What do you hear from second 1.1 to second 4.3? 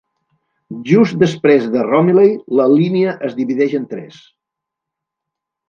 després de Romiley, la línia es divideix en tres.